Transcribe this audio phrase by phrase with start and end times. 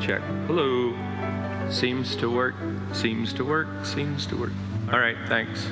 [0.00, 0.22] Check.
[0.46, 0.94] Hello.
[1.70, 2.54] Seems to work,
[2.92, 4.52] seems to work, seems to work.
[4.92, 5.66] All right, thanks.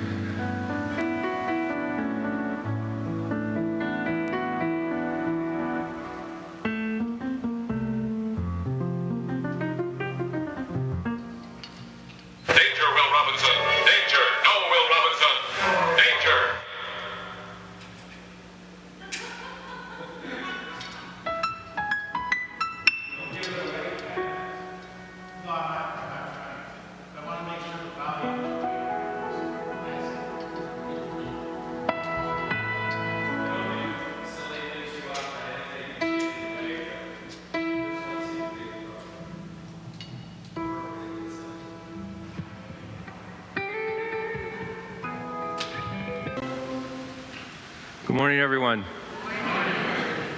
[48.64, 48.84] Everyone.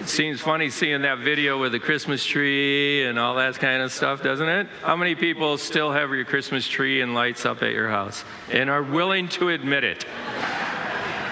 [0.00, 3.92] It seems funny seeing that video with the Christmas tree and all that kind of
[3.92, 4.66] stuff, doesn't it?
[4.82, 8.68] How many people still have your Christmas tree and lights up at your house and
[8.68, 10.04] are willing to admit it?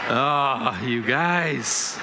[0.09, 1.99] Oh, you guys.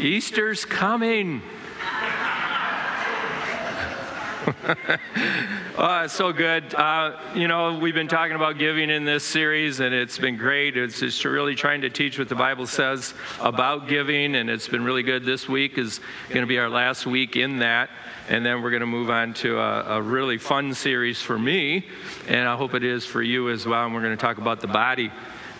[0.00, 1.42] Easter's coming.
[5.82, 6.74] It's so good.
[6.74, 10.76] Uh, you know, we've been talking about giving in this series, and it's been great.
[10.76, 14.82] It's just really trying to teach what the Bible says about giving, and it's been
[14.82, 15.24] really good.
[15.24, 17.90] This week is going to be our last week in that,
[18.28, 21.86] and then we're going to move on to a, a really fun series for me,
[22.28, 23.84] and I hope it is for you as well.
[23.84, 25.12] And we're going to talk about the body.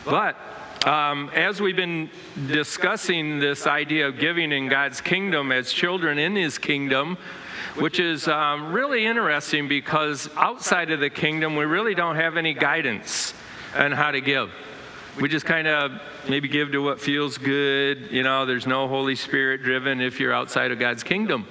[0.05, 0.37] But
[0.87, 2.09] um, as we've been
[2.47, 7.19] discussing this idea of giving in God's kingdom as children in His kingdom,
[7.77, 12.55] which is um, really interesting because outside of the kingdom, we really don't have any
[12.55, 13.35] guidance
[13.75, 14.51] on how to give.
[15.21, 15.93] We just kind of
[16.29, 18.11] maybe give to what feels good.
[18.11, 21.47] You know, there's no Holy Spirit driven if you're outside of God's kingdom.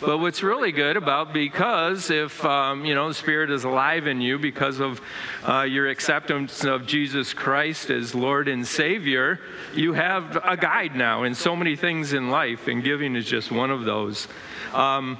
[0.00, 4.20] But what's really good about because if um, you know the Spirit is alive in
[4.20, 5.00] you because of
[5.46, 9.40] uh, your acceptance of Jesus Christ as Lord and Savior,
[9.74, 13.50] you have a guide now in so many things in life, and giving is just
[13.50, 14.28] one of those.
[14.74, 15.16] Um,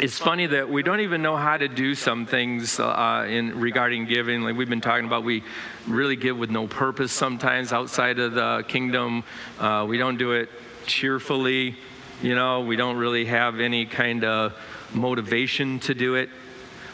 [0.00, 4.06] it's funny that we don't even know how to do some things uh, in regarding
[4.06, 4.42] giving.
[4.42, 5.42] Like we've been talking about, we
[5.88, 9.24] really give with no purpose sometimes outside of the kingdom.
[9.58, 10.50] Uh, we don't do it
[10.86, 11.76] cheerfully.
[12.22, 14.54] You know, we don't really have any kind of
[14.92, 16.30] motivation to do it.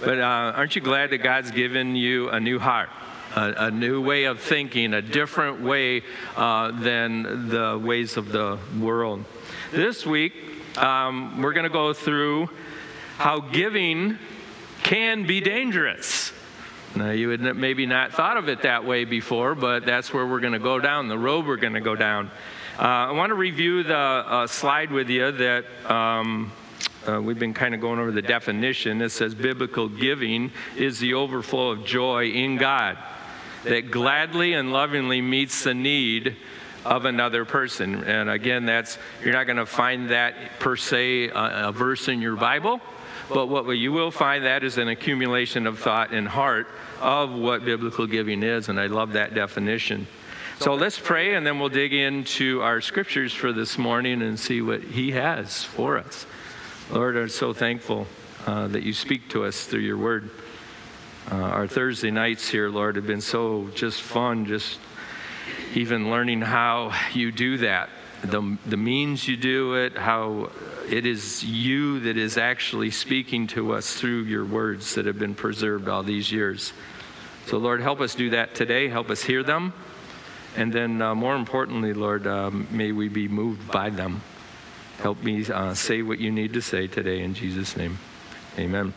[0.00, 2.88] But uh, aren't you glad that God's given you a new heart?
[3.36, 6.02] A, a new way of thinking, a different way
[6.36, 9.24] uh, than the ways of the world.
[9.72, 10.32] This week,
[10.78, 12.48] um, we're going to go through
[13.18, 14.18] how giving
[14.82, 16.32] can be dangerous.
[16.96, 20.40] Now, you had maybe not thought of it that way before, but that's where we're
[20.40, 22.30] going to go down, the road we're going to go down.
[22.78, 26.52] Uh, I want to review the uh, slide with you that um,
[27.08, 29.00] uh, we've been kind of going over the definition.
[29.02, 32.98] It says biblical giving is the overflow of joy in God
[33.64, 36.36] that gladly and lovingly meets the need
[36.84, 38.04] of another person.
[38.04, 42.20] And again, that's you're not going to find that per se uh, a verse in
[42.20, 42.80] your Bible,
[43.28, 46.66] but what you will find that is an accumulation of thought and heart
[47.00, 50.06] of what biblical giving is, and I love that definition.
[50.60, 54.62] So let's pray, and then we'll dig into our scriptures for this morning and see
[54.62, 56.26] what He has for us.
[56.90, 58.06] Lord, I'm so thankful
[58.46, 60.30] uh, that you speak to us through your word.
[61.30, 64.78] Uh, our Thursday nights here, Lord, have been so just fun, just
[65.74, 67.88] even learning how you do that,
[68.30, 70.50] the, the means you do it, how
[70.88, 75.34] it is you that is actually speaking to us through your words that have been
[75.34, 76.72] preserved all these years.
[77.46, 78.88] So, Lord, help us do that today.
[78.88, 79.72] Help us hear them.
[80.56, 84.22] And then, uh, more importantly, Lord, um, may we be moved by them.
[85.00, 87.98] Help me uh, say what you need to say today in Jesus' name.
[88.58, 88.94] Amen.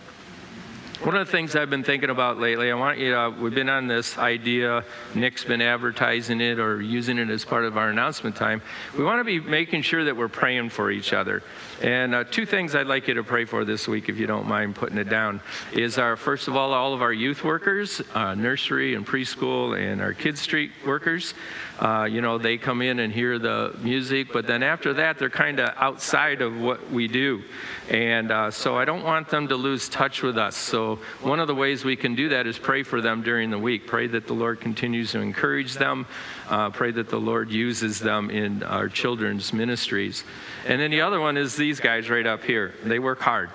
[1.04, 3.70] One of the things I've been thinking about lately, I want you to, we've been
[3.70, 4.84] on this idea,
[5.14, 8.64] Nick's been advertising it or using it as part of our announcement time.
[8.98, 11.44] We want to be making sure that we're praying for each other.
[11.84, 14.48] And uh, two things I'd like you to pray for this week, if you don't
[14.48, 15.40] mind putting it down,
[15.72, 20.02] is our, first of all, all of our youth workers, uh, nursery and preschool, and
[20.02, 21.36] our Kids Street workers.
[21.80, 25.30] Uh, you know, they come in and hear the music, but then after that, they're
[25.30, 27.44] kind of outside of what we do.
[27.92, 30.56] And uh, so I don't want them to lose touch with us.
[30.56, 30.87] So
[31.22, 33.86] one of the ways we can do that is pray for them during the week.
[33.86, 36.08] Pray that the Lord continues to encourage them.
[36.50, 40.24] Uh, pray that the Lord uses them in our children's ministries.
[40.66, 42.74] And then the other one is these guys right up here.
[42.84, 43.50] They work hard.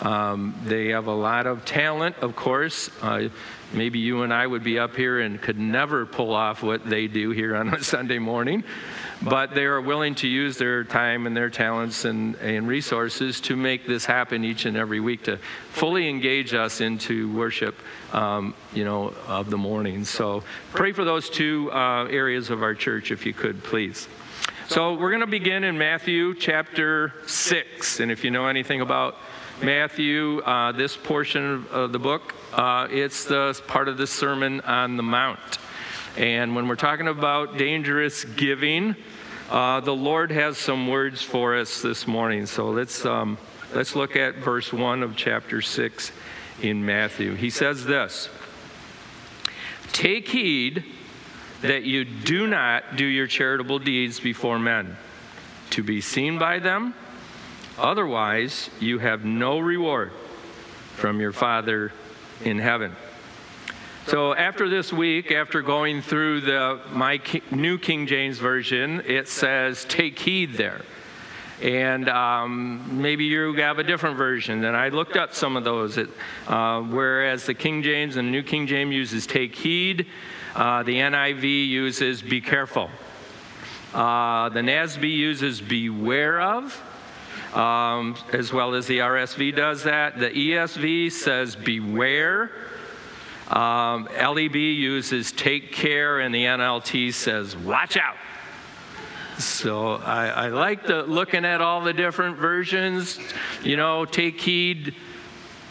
[0.00, 2.90] Um, they have a lot of talent, of course.
[3.02, 3.28] Uh,
[3.72, 7.06] maybe you and I would be up here and could never pull off what they
[7.06, 8.64] do here on a Sunday morning.
[9.22, 13.56] But they are willing to use their time and their talents and, and resources to
[13.56, 15.36] make this happen each and every week to
[15.72, 17.74] fully engage us into worship,
[18.12, 20.04] um, you know, of the morning.
[20.04, 24.08] So pray for those two uh, areas of our church if you could, please.
[24.68, 28.00] So we're going to begin in Matthew chapter 6.
[28.00, 29.16] And if you know anything about
[29.62, 34.96] Matthew, uh, this portion of the book, uh, it's the part of the Sermon on
[34.96, 35.58] the Mount.
[36.16, 38.96] And when we're talking about dangerous giving,
[39.50, 42.46] uh, the Lord has some words for us this morning.
[42.46, 43.36] So let's, um,
[43.74, 46.12] let's look at verse 1 of chapter 6
[46.62, 47.34] in Matthew.
[47.34, 48.28] He says this
[49.92, 50.84] Take heed
[51.62, 54.96] that you do not do your charitable deeds before men,
[55.70, 56.94] to be seen by them.
[57.76, 60.12] Otherwise, you have no reward
[60.94, 61.92] from your Father
[62.44, 62.94] in heaven.
[64.06, 67.20] So after this week, after going through the my
[67.50, 70.80] New King James Version, it says "take heed" there,
[71.62, 74.64] and um, maybe you have a different version.
[74.64, 75.98] And I looked up some of those.
[75.98, 76.08] It,
[76.48, 80.06] uh, whereas the King James and the New King James uses "take heed,"
[80.56, 82.90] uh, the NIV uses "be careful."
[83.92, 86.82] Uh, the NASB uses "beware of."
[87.54, 90.18] Um, as well as the RSV does that.
[90.18, 92.52] The ESV says beware
[93.50, 98.16] um, LEB uses take care, and the NLT says watch out.
[99.38, 103.18] So I, I like the, looking at all the different versions.
[103.62, 104.94] You know, take heed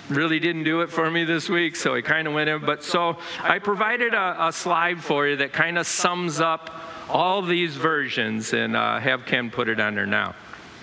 [0.09, 2.65] really didn't do it for me this week, so I kind of went in.
[2.65, 7.41] But so I provided a, a slide for you that kind of sums up all
[7.41, 10.35] these versions, and uh, have Ken put it on there now.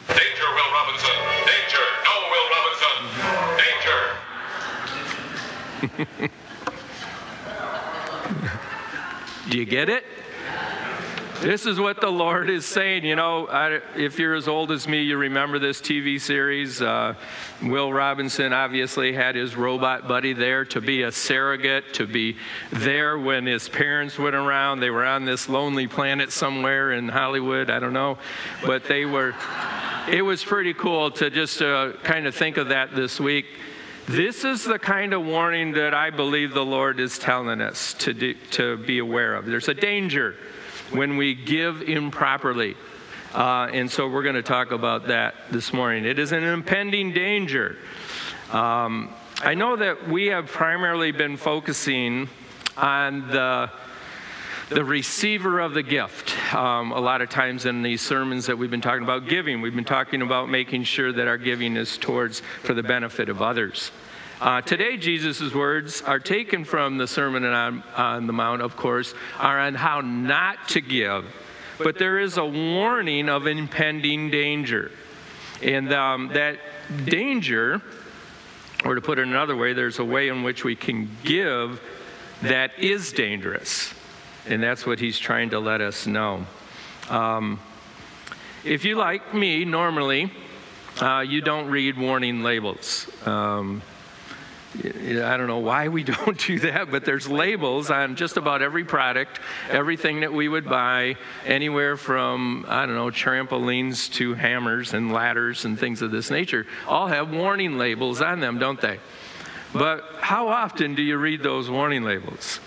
[0.09, 1.11] Danger, Will Robinson.
[1.45, 1.85] Danger.
[2.05, 3.01] No, Will Robinson.
[6.19, 6.31] Danger.
[9.49, 10.05] Do you get it?
[11.41, 13.05] This is what the Lord is saying.
[13.05, 16.83] You know, I, if you're as old as me, you remember this TV series.
[16.83, 17.15] Uh,
[17.63, 22.39] Will Robinson obviously had his robot buddy there to be a surrogate, to be
[22.73, 24.81] there when his parents went around.
[24.81, 28.19] They were on this lonely planet somewhere in Hollywood, I don't know.
[28.65, 29.33] But they were,
[30.09, 33.47] it was pretty cool to just uh, kind of think of that this week.
[34.09, 38.15] This is the kind of warning that I believe the Lord is telling us to,
[38.15, 39.47] do, to be aware of.
[39.47, 40.37] There's a danger
[40.93, 42.77] when we give improperly.
[43.35, 46.05] Uh, and so we're going to talk about that this morning.
[46.05, 47.79] It is an impending danger.
[48.53, 52.29] Um, I know that we have primarily been focusing
[52.77, 53.73] on the
[54.69, 56.35] the receiver of the gift.
[56.55, 59.75] Um, a lot of times in these sermons that we've been talking about giving, we've
[59.75, 63.93] been talking about making sure that our giving is towards for the benefit of others.
[64.41, 69.15] Uh, today, Jesus' words are taken from the Sermon on, on the Mount, of course,
[69.39, 71.25] are on how not to give.
[71.79, 74.91] But there is a warning of impending danger.
[75.63, 76.59] And um, that
[77.07, 77.81] danger,
[78.85, 81.81] or to put it another way, there's a way in which we can give
[82.43, 83.95] that is dangerous.
[84.47, 86.47] And that's what he's trying to let us know.
[87.09, 87.61] Um,
[88.65, 90.33] if you, like me, normally,
[91.01, 93.09] uh, you don't read warning labels.
[93.27, 93.83] Um,
[94.85, 98.85] I don't know why we don't do that, but there's labels on just about every
[98.85, 105.13] product, everything that we would buy, anywhere from, I don't know, trampolines to hammers and
[105.13, 108.99] ladders and things of this nature, all have warning labels on them, don't they?
[109.73, 112.61] But how often do you read those warning labels?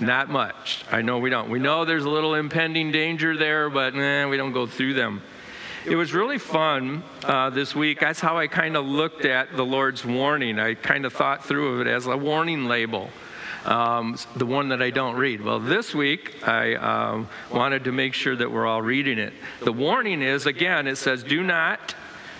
[0.00, 0.84] Not much.
[0.90, 1.48] I know we don't.
[1.48, 5.22] We know there's a little impending danger there, but eh, we don't go through them.
[5.86, 8.00] It was really fun uh, this week.
[8.00, 10.58] That's how I kind of looked at the Lord's warning.
[10.58, 13.08] I kind of thought through of it as a warning label.
[13.64, 15.40] Um, the one that I don't read.
[15.40, 19.32] Well, this week I um, wanted to make sure that we're all reading it.
[19.62, 21.94] The warning is again, it says, Do not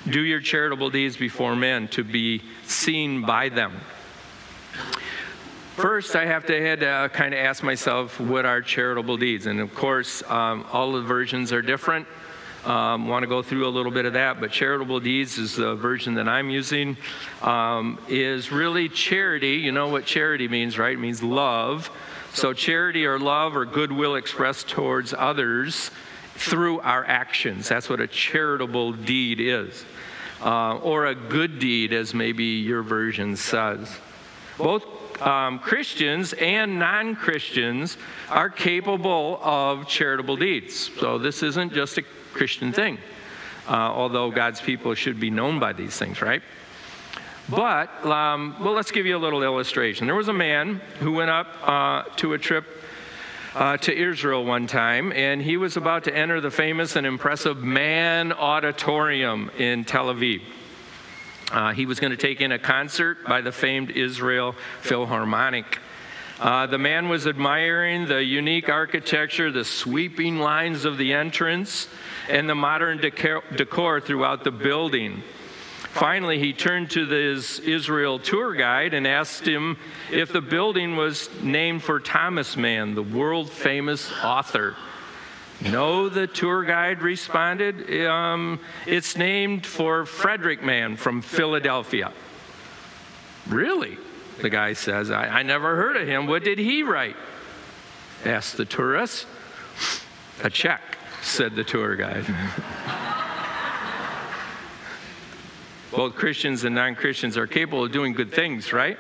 [0.08, 3.80] do your charitable deeds before men to be seen by them.
[5.76, 9.60] First, I have to had to kind of ask myself what are charitable deeds, and
[9.60, 12.08] of course, um, all the versions are different.
[12.64, 15.74] Um, want to go through a little bit of that, but charitable deeds is the
[15.74, 16.96] version that I'm using.
[17.42, 19.56] Um, is really charity.
[19.56, 20.94] You know what charity means, right?
[20.94, 21.90] It means love.
[22.32, 25.90] So charity or love or goodwill expressed towards others
[26.36, 27.68] through our actions.
[27.68, 29.84] That's what a charitable deed is,
[30.42, 33.94] uh, or a good deed, as maybe your version says.
[34.56, 37.96] Both um, Christians and non Christians
[38.28, 40.90] are capable of charitable deeds.
[40.98, 42.98] So this isn't just a Christian thing,
[43.68, 46.42] uh, although God's people should be known by these things, right?
[47.48, 50.06] But, um, well, let's give you a little illustration.
[50.06, 52.66] There was a man who went up uh, to a trip
[53.54, 57.62] uh, to Israel one time, and he was about to enter the famous and impressive
[57.62, 60.42] Mann Auditorium in Tel Aviv.
[61.50, 65.78] Uh, he was going to take in a concert by the famed Israel Philharmonic.
[66.40, 71.88] Uh, the man was admiring the unique architecture, the sweeping lines of the entrance,
[72.28, 75.22] and the modern decor, decor throughout the building.
[75.92, 79.78] Finally, he turned to his Israel tour guide and asked him
[80.12, 84.76] if the building was named for Thomas Mann, the world famous author.
[85.60, 88.06] No, the tour guide responded.
[88.06, 92.12] Um, it's named for Frederick Mann from Philadelphia.
[93.48, 93.96] Really?
[94.42, 96.26] The guy says, I, I never heard of him.
[96.26, 97.16] What did he write?
[98.24, 99.26] asked the tourist.
[100.42, 102.26] A check, said the tour guide.
[105.90, 108.98] Both Christians and non Christians are capable of doing good things, right?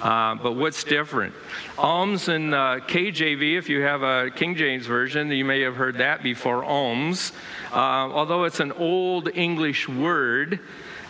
[0.00, 1.34] Uh, but what's different?
[1.76, 5.98] Alms in uh, KJV, if you have a King James version, you may have heard
[5.98, 7.32] that before, alms.
[7.72, 10.60] Uh, although it's an old English word,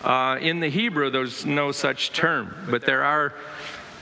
[0.03, 2.55] uh, in the Hebrew there's no such term.
[2.69, 3.33] But there are,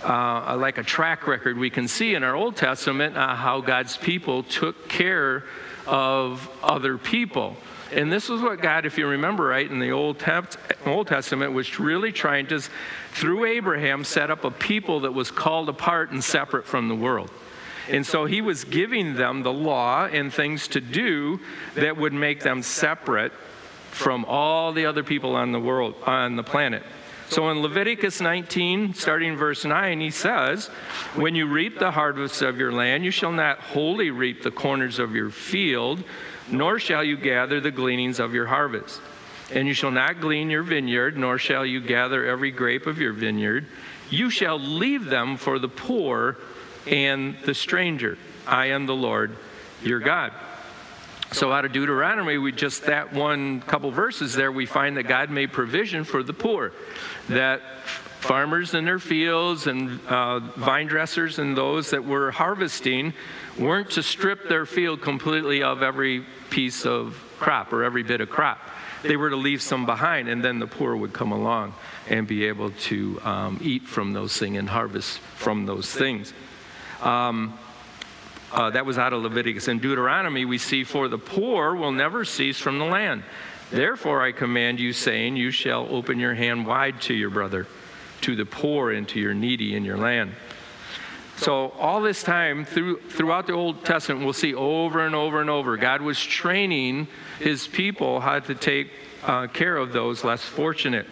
[0.03, 3.97] uh, like a track record we can see in our Old Testament, uh, how God's
[3.97, 5.43] people took care
[5.85, 7.55] of other people.
[7.91, 10.23] And this was what God, if you remember right, in the Old,
[10.85, 12.61] Old Testament, was really trying to,
[13.11, 17.31] through Abraham, set up a people that was called apart and separate from the world.
[17.89, 21.39] And so he was giving them the law and things to do
[21.75, 23.31] that would make them separate
[23.91, 26.83] from all the other people on the world, on the planet.
[27.29, 30.67] So in Leviticus 19, starting verse 9, he says,
[31.15, 34.97] When you reap the harvest of your land, you shall not wholly reap the corners
[34.97, 36.03] of your field
[36.49, 39.01] nor shall you gather the gleanings of your harvest.
[39.51, 43.13] And you shall not glean your vineyard, nor shall you gather every grape of your
[43.13, 43.65] vineyard.
[44.09, 46.37] You shall leave them for the poor
[46.85, 48.17] and the stranger.
[48.45, 49.35] I am the Lord
[49.83, 50.33] your God.
[51.33, 55.29] So out of Deuteronomy, we just that one couple verses there, we find that God
[55.29, 56.71] made provision for the poor,
[57.29, 57.61] that
[58.19, 63.13] farmers in their fields and uh, vine dressers and those that were harvesting
[63.57, 68.29] weren't to strip their field completely of every piece of crop or every bit of
[68.29, 68.59] crop.
[69.03, 71.73] They were to leave some behind, and then the poor would come along
[72.09, 76.33] and be able to um, eat from those things and harvest from those things.
[77.01, 77.57] Um,
[78.51, 79.67] uh, that was out of Leviticus.
[79.67, 83.23] In Deuteronomy, we see, For the poor will never cease from the land.
[83.71, 87.67] Therefore, I command you, saying, You shall open your hand wide to your brother,
[88.21, 90.33] to the poor, and to your needy in your land.
[91.37, 95.49] So all this time through, throughout the Old Testament, we'll see over and over and
[95.49, 97.07] over, God was training
[97.39, 98.91] his people how to take
[99.23, 101.05] uh, care of those less fortunate.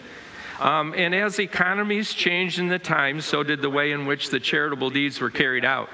[0.58, 4.40] Um, and as economies changed in the times, so did the way in which the
[4.40, 5.90] charitable deeds were carried out.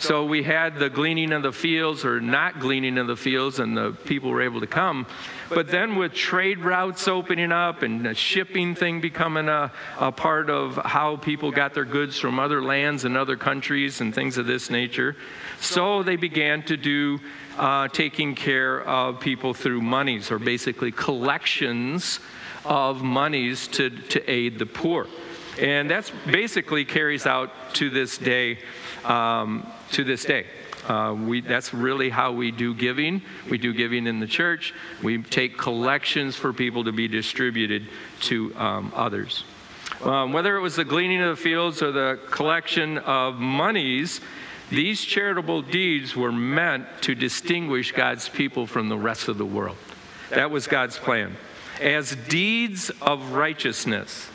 [0.00, 3.76] So we had the gleaning of the fields or not gleaning of the fields, and
[3.76, 5.06] the people were able to come.
[5.50, 10.48] But then with trade routes opening up and the shipping thing becoming a, a part
[10.48, 14.46] of how people got their goods from other lands and other countries and things of
[14.46, 15.16] this nature,
[15.60, 17.18] so they began to do
[17.58, 22.20] uh, taking care of people through monies or basically collections
[22.64, 25.06] of monies to, to aid the poor.
[25.60, 28.60] And that's basically carries out to this day.
[29.04, 30.46] Um, to this day.
[30.88, 33.22] Uh, we, that's really how we do giving.
[33.48, 34.74] We do giving in the church.
[35.02, 37.88] We take collections for people to be distributed
[38.22, 39.44] to um, others.
[40.02, 44.20] Um, whether it was the gleaning of the fields or the collection of monies,
[44.70, 49.76] these charitable deeds were meant to distinguish God's people from the rest of the world.
[50.30, 51.36] That was God's plan.
[51.80, 54.28] As deeds of righteousness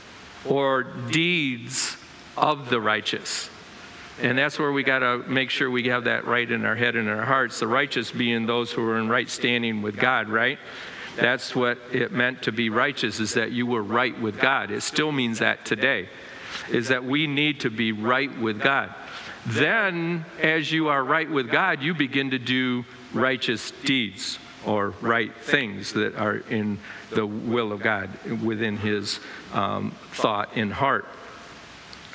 [0.46, 1.98] or deeds
[2.38, 3.50] of the righteous.
[4.22, 6.96] And that's where we got to make sure we have that right in our head
[6.96, 7.60] and our hearts.
[7.60, 10.58] The righteous being those who are in right standing with God, right?
[11.18, 14.72] That's what it meant to be righteous, is that you were right with God.
[14.72, 16.10] It still means that today,
[16.70, 18.94] is that we need to be right with God.
[19.46, 25.36] Then, as you are right with God, you begin to do righteous deeds or right
[25.36, 26.80] things that are in
[27.12, 28.10] the will of God
[28.42, 29.20] within His
[29.54, 31.06] um, thought and heart.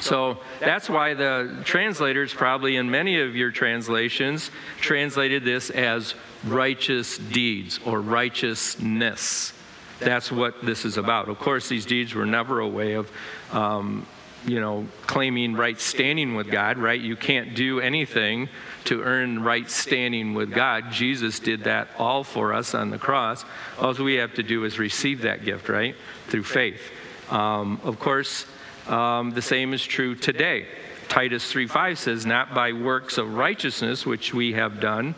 [0.00, 6.14] So that's why the translators, probably in many of your translations, translated this as
[6.44, 9.52] righteous deeds or righteousness.
[9.98, 11.28] That's what this is about.
[11.28, 13.10] Of course, these deeds were never a way of,
[13.52, 14.06] um,
[14.46, 16.98] you know, claiming right standing with God, right?
[16.98, 18.48] You can't do anything
[18.84, 20.90] to earn right standing with God.
[20.90, 23.44] Jesus did that all for us on the cross.
[23.78, 25.94] All we have to do is receive that gift, right?
[26.28, 26.80] Through faith.
[27.28, 28.46] Um, of course,
[28.90, 30.66] um, the same is true today.
[31.08, 35.14] Titus 3:5 says, Not by works of righteousness which we have done,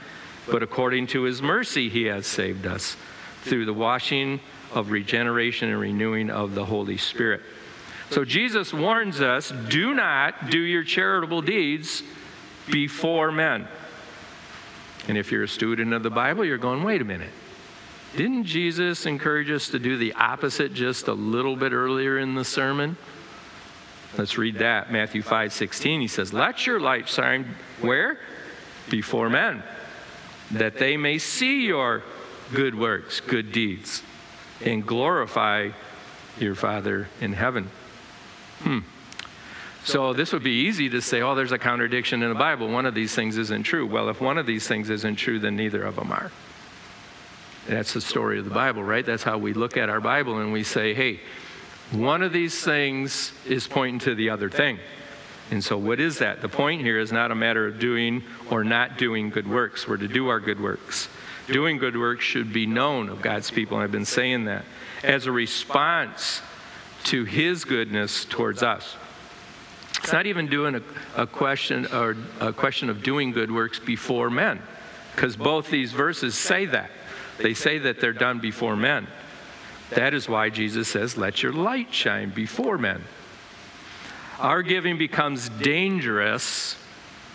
[0.51, 2.97] but according to his mercy he has saved us
[3.43, 4.41] through the washing
[4.75, 7.41] of regeneration and renewing of the Holy Spirit.
[8.11, 12.03] So Jesus warns us do not do your charitable deeds
[12.71, 13.67] before men.
[15.09, 17.33] And if you're a student of the Bible, you're going, wait a minute.
[18.17, 22.45] Didn't Jesus encourage us to do the opposite just a little bit earlier in the
[22.45, 22.97] sermon?
[24.17, 24.93] Let's read that.
[24.93, 26.01] Matthew 5 16.
[26.01, 28.19] He says, Let your light shine where?
[28.91, 29.63] Before men,
[30.51, 32.03] that they may see your
[32.53, 34.03] good works, good deeds,
[34.65, 35.71] and glorify
[36.39, 37.71] your Father in heaven.
[38.63, 38.81] Hmm.
[39.85, 42.69] So this would be easy to say, oh, there's a contradiction in the Bible.
[42.69, 43.85] One of these things isn't true.
[43.87, 46.31] Well, if one of these things isn't true, then neither of them are.
[47.67, 49.05] That's the story of the Bible, right?
[49.05, 51.21] That's how we look at our Bible and we say, hey,
[51.93, 54.79] one of these things is pointing to the other thing.
[55.51, 56.41] And so, what is that?
[56.41, 59.87] The point here is not a matter of doing or not doing good works.
[59.87, 61.09] We're to do our good works.
[61.47, 64.65] Doing good works should be known of God's people, and I've been saying that,
[65.03, 66.41] as a response
[67.05, 68.97] to His goodness towards us.
[69.99, 70.83] It's not even doing a,
[71.23, 74.63] a question or a question of doing good works before men,
[75.15, 76.91] because both these verses say that.
[77.39, 79.07] They say that they're done before men.
[79.95, 83.03] That is why Jesus says, Let your light shine before men.
[84.39, 86.77] Our giving becomes dangerous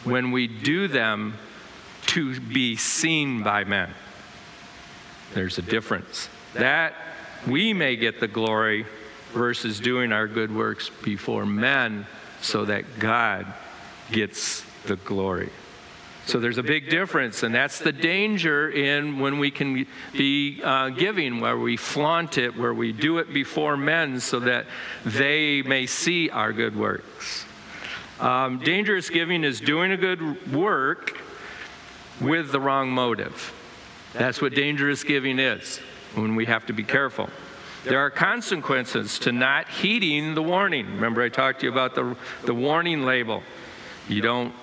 [0.04, 1.36] when we do them
[2.08, 3.94] to be seen by men.
[5.34, 6.30] There's a difference.
[6.54, 6.94] That
[7.48, 8.86] we may get the glory
[9.34, 12.08] versus doing our good works before men
[12.42, 13.46] so that God
[14.12, 15.50] gets the glory.
[16.28, 20.90] So there's a big difference, and that's the danger in when we can be uh,
[20.90, 24.66] giving, where we flaunt it, where we do it before men so that
[25.06, 27.46] they may see our good works.
[28.20, 31.18] Um, dangerous giving is doing a good work
[32.20, 33.54] with the wrong motive.
[34.12, 35.78] That's what dangerous giving is,
[36.14, 37.30] when we have to be careful.
[37.86, 40.88] There are consequences to not heeding the warning.
[40.88, 43.44] Remember, I talked to you about the, the warning label.
[44.10, 44.54] You don't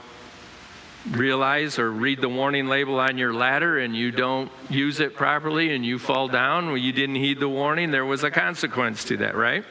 [1.11, 5.75] realize or read the warning label on your ladder and you don't use it properly
[5.75, 9.17] and you fall down, well, you didn't heed the warning, there was a consequence to
[9.19, 9.65] that, right?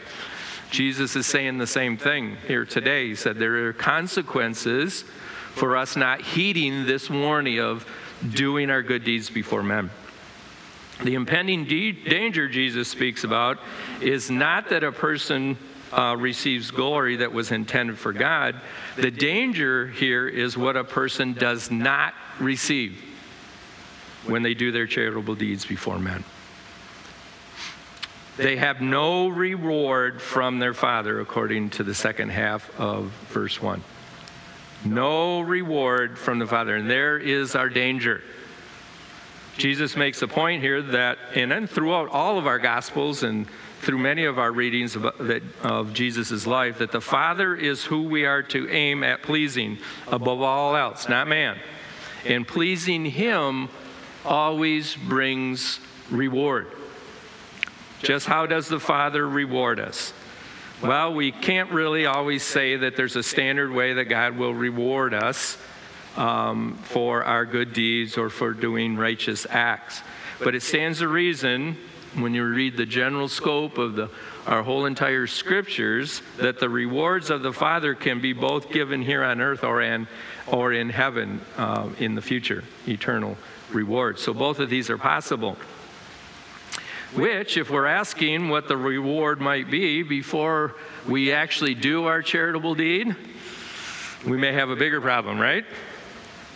[0.69, 3.09] Jesus is saying the same thing here today.
[3.09, 5.03] He said there are consequences
[5.53, 7.85] for us not heeding this warning of
[8.31, 9.91] doing our good deeds before men.
[11.03, 13.59] The impending de- danger Jesus speaks about
[14.01, 15.57] is not that a person
[15.93, 18.59] uh, receives glory that was intended for God.
[18.95, 23.01] The danger here is what a person does not receive
[24.25, 26.23] when they do their charitable deeds before men.
[28.37, 33.83] They have no reward from their Father, according to the second half of verse 1.
[34.85, 36.75] No reward from the Father.
[36.75, 38.23] And there is our danger.
[39.57, 43.45] Jesus makes a point here that, and then throughout all of our Gospels and
[43.83, 45.05] through many of our readings of,
[45.61, 50.41] of Jesus' life, that the Father is who we are to aim at pleasing above
[50.41, 51.57] all else, not man.
[52.25, 53.67] And pleasing Him
[54.25, 56.67] always brings reward.
[58.01, 60.13] Just how does the Father reward us?
[60.81, 65.13] Well, we can't really always say that there's a standard way that God will reward
[65.13, 65.57] us
[66.15, 70.01] um, for our good deeds or for doing righteous acts.
[70.39, 71.77] But it stands to reason
[72.15, 74.09] when you read the general scope of the,
[74.45, 79.23] our whole entire scriptures that the rewards of the Father can be both given here
[79.23, 80.07] on earth or in,
[80.47, 83.37] or in heaven uh, in the future, eternal
[83.71, 84.21] rewards.
[84.21, 85.57] So both of these are possible.
[87.15, 90.75] Which, if we're asking what the reward might be before
[91.07, 93.15] we actually do our charitable deed,
[94.25, 95.65] we may have a bigger problem, right?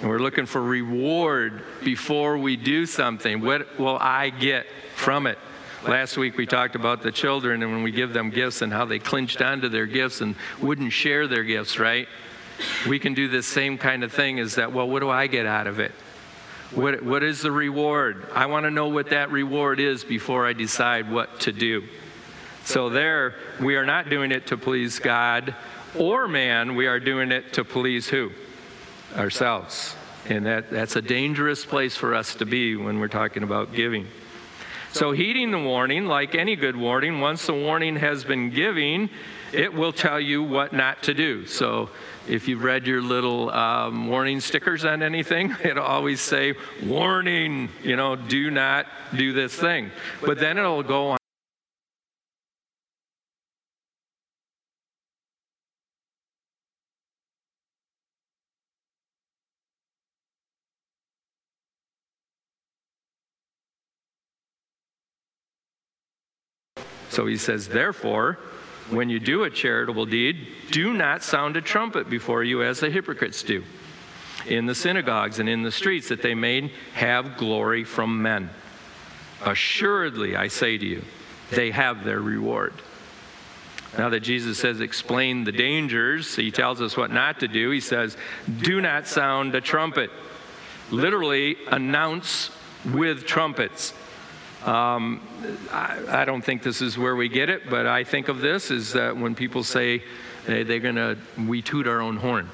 [0.01, 3.41] And we're looking for reward before we do something.
[3.41, 4.65] What will I get
[4.95, 5.37] from it?
[5.85, 8.85] Last week we talked about the children and when we give them gifts and how
[8.85, 12.07] they clinched onto their gifts and wouldn't share their gifts, right?
[12.87, 15.45] We can do this same kind of thing is that, well, what do I get
[15.45, 15.91] out of it?
[16.71, 18.27] What, what is the reward?
[18.33, 21.83] I want to know what that reward is before I decide what to do.
[22.65, 25.55] So, there, we are not doing it to please God
[25.95, 28.31] or man, we are doing it to please who?
[29.15, 29.95] ourselves.
[30.29, 34.07] And that, that's a dangerous place for us to be when we're talking about giving.
[34.93, 39.09] So, heeding the warning, like any good warning, once the warning has been given,
[39.53, 41.45] it will tell you what not to do.
[41.45, 41.89] So,
[42.27, 47.95] if you've read your little um, warning stickers on anything, it'll always say, warning, you
[47.95, 49.91] know, do not do this thing.
[50.21, 51.17] But then it'll go on.
[67.17, 68.37] So he says, Therefore,
[68.91, 72.91] when you do a charitable deed, do not sound a trumpet before you as the
[72.91, 73.63] hypocrites do
[74.45, 78.51] in the synagogues and in the streets, that they may have glory from men.
[79.43, 81.03] Assuredly, I say to you,
[81.49, 82.75] they have their reward.
[83.97, 87.71] Now that Jesus says, explain the dangers, he tells us what not to do.
[87.71, 88.15] He says,
[88.61, 90.11] do not sound a trumpet.
[90.91, 92.51] Literally, announce
[92.85, 93.95] with trumpets.
[94.67, 95.25] Um,
[95.71, 98.69] I, I, don't think this is where we get it, but I think of this
[98.69, 100.03] is that when people say
[100.45, 102.49] they, they're going to, we toot our own horn.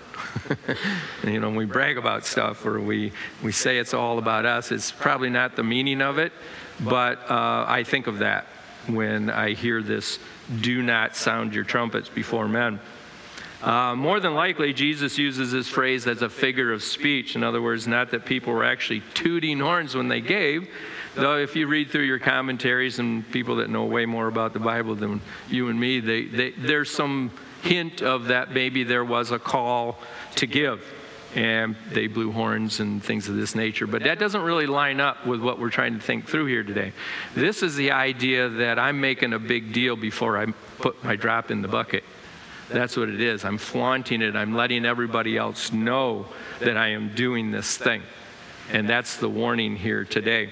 [1.23, 4.71] you know, we brag about stuff or we, we say it's all about us.
[4.71, 6.33] It's probably not the meaning of it,
[6.81, 8.45] but uh, I think of that
[8.85, 10.19] when I hear this
[10.61, 12.79] do not sound your trumpets before men.
[13.63, 17.37] Uh, more than likely, Jesus uses this phrase as a figure of speech.
[17.37, 20.69] In other words, not that people were actually tooting horns when they gave,
[21.15, 24.59] though if you read through your commentaries and people that know way more about the
[24.59, 29.31] Bible than you and me, they, they, there's some hint of that maybe there was
[29.31, 29.97] a call
[30.35, 30.83] to give.
[31.33, 33.87] And they blew horns and things of this nature.
[33.87, 36.91] But that doesn't really line up with what we're trying to think through here today.
[37.33, 40.47] This is the idea that I'm making a big deal before I
[40.79, 42.03] put my drop in the bucket.
[42.69, 43.45] That's what it is.
[43.45, 44.35] I'm flaunting it.
[44.35, 46.25] I'm letting everybody else know
[46.59, 48.01] that I am doing this thing.
[48.71, 50.51] And that's the warning here today.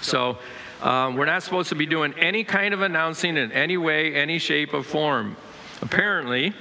[0.00, 0.38] So,
[0.82, 4.38] um, we're not supposed to be doing any kind of announcing in any way, any
[4.38, 5.36] shape, or form.
[5.82, 6.54] Apparently,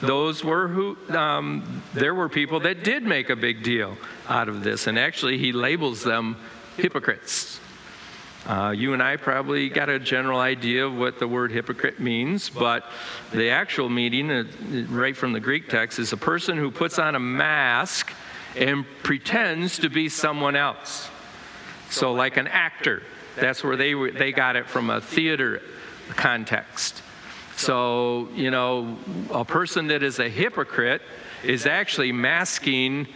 [0.00, 3.96] those were who, um, there were people that did make a big deal
[4.28, 4.86] out of this.
[4.86, 6.36] And actually, he labels them
[6.76, 7.60] hypocrites.
[8.46, 12.48] Uh, you and I probably got a general idea of what the word hypocrite means,
[12.48, 12.84] but
[13.32, 14.44] the actual meaning, uh,
[14.88, 18.12] right from the Greek text, is a person who puts on a mask
[18.54, 21.10] and pretends to be someone else.
[21.90, 23.02] So, like an actor,
[23.34, 25.60] that's where they, they got it from a theater
[26.10, 27.02] context.
[27.56, 28.96] So, you know,
[29.30, 31.02] a person that is a hypocrite
[31.42, 33.08] is actually masking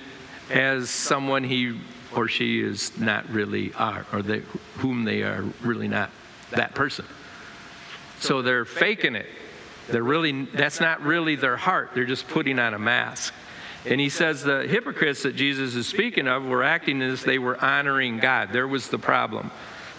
[0.50, 1.78] as someone he
[2.14, 4.42] or she is not really are, or they,
[4.78, 6.10] whom they are really not
[6.50, 7.04] that person.
[8.18, 9.26] So they're faking it.
[9.88, 11.90] They're really, that's not really their heart.
[11.94, 13.34] They're just putting on a mask.
[13.86, 17.62] And he says the hypocrites that Jesus is speaking of were acting as they were
[17.64, 18.50] honoring God.
[18.52, 19.50] There was the problem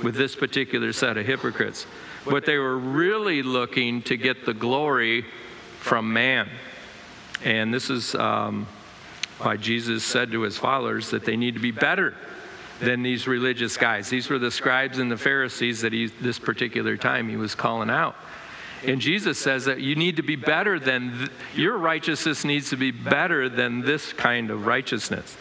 [0.03, 1.87] with this particular set of hypocrites
[2.25, 5.25] but they were really looking to get the glory
[5.79, 6.49] from man.
[7.43, 8.67] And this is um,
[9.43, 12.15] why Jesus said to his followers that they need to be better
[12.79, 14.09] than these religious guys.
[14.09, 17.89] These were the scribes and the Pharisees that he, this particular time he was calling
[17.89, 18.15] out.
[18.85, 22.77] And Jesus says that you need to be better than, th- your righteousness needs to
[22.77, 25.37] be better than this kind of righteousness.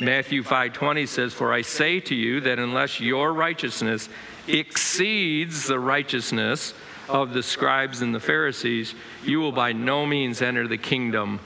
[0.00, 4.08] Matthew 5:20 says, "For I say to you that unless your righteousness
[4.46, 6.74] exceeds the righteousness
[7.08, 11.40] of the scribes and the Pharisees, you will by no means enter the kingdom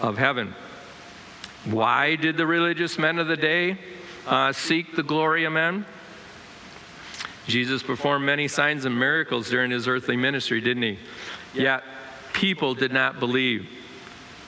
[0.00, 0.54] of heaven."
[1.64, 3.78] Why did the religious men of the day
[4.26, 5.86] uh, seek the glory of men?
[7.46, 10.98] Jesus performed many signs and miracles during his earthly ministry, didn't he?
[11.54, 11.82] Yet
[12.32, 13.68] people did not believe.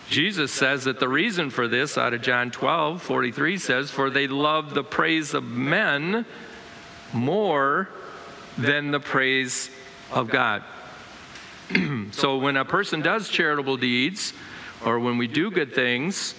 [0.08, 4.28] Jesus says that the reason for this, out of John 12, 43, says, For they
[4.28, 6.24] love the praise of men
[7.12, 7.88] more
[8.56, 9.70] than the praise
[10.12, 10.62] of God.
[12.12, 14.32] so when a person does charitable deeds,
[14.84, 16.34] or when we do good things,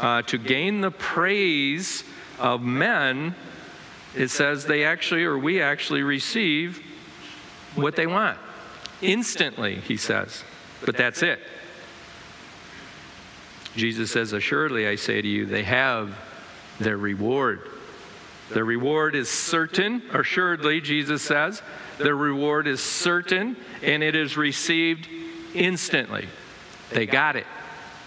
[0.00, 2.04] uh, to gain the praise
[2.38, 3.34] of men,
[4.14, 6.82] it says they actually, or we actually receive
[7.74, 8.38] what they want.
[9.02, 10.44] Instantly, he says.
[10.84, 11.40] But that's it.
[13.76, 16.16] Jesus says, Assuredly, I say to you, they have
[16.78, 17.68] their reward.
[18.50, 21.62] Their reward is certain, assuredly, Jesus says.
[21.98, 25.08] Their reward is certain, and it is received
[25.54, 26.28] instantly.
[26.90, 27.46] They got it.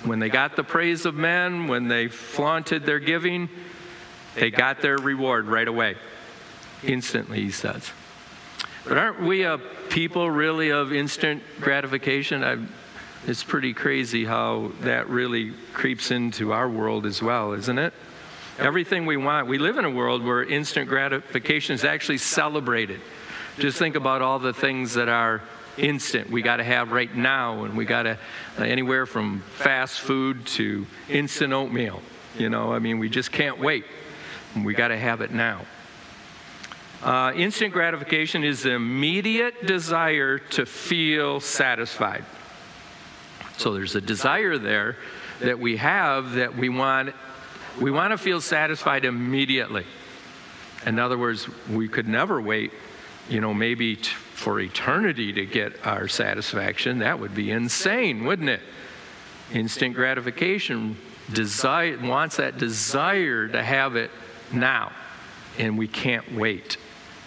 [0.03, 3.49] When they got the praise of men, when they flaunted their giving,
[4.35, 5.95] they got their reward right away.
[6.83, 7.91] Instantly, he says.
[8.87, 9.57] But aren't we a
[9.89, 12.43] people really of instant gratification?
[12.43, 12.69] I've
[13.27, 17.93] it's pretty crazy how that really creeps into our world as well, isn't it?
[18.57, 23.01] Everything we want, we live in a world where instant gratification is actually celebrated.
[23.59, 25.41] Just think about all the things that are
[25.77, 26.29] instant.
[26.29, 28.17] We got to have right now and we got to
[28.59, 32.01] uh, anywhere from fast food to instant oatmeal
[32.39, 32.71] you know?
[32.71, 33.85] I mean we just can't wait.
[34.63, 35.65] We got to have it now.
[37.03, 42.25] Uh, instant gratification is the immediate desire to feel satisfied.
[43.57, 44.97] So there's a desire there
[45.39, 47.13] that we have that we want
[47.79, 49.85] we want to feel satisfied immediately.
[50.85, 52.71] In other words, we could never wait
[53.29, 58.49] you know, maybe t- for eternity to get our satisfaction, that would be insane, wouldn't
[58.49, 58.61] it?
[59.53, 60.97] Instant gratification
[61.31, 64.11] desire, wants that desire to have it
[64.51, 64.91] now,
[65.57, 66.77] and we can't wait.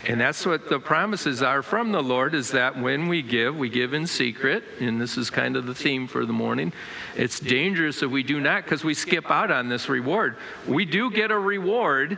[0.06, 3.68] And that's what the promises are from the Lord is that when we give, we
[3.68, 4.64] give in secret.
[4.80, 6.72] And this is kind of the theme for the morning.
[7.16, 10.36] It's dangerous if we do not because we skip out on this reward.
[10.66, 12.16] We do get a reward,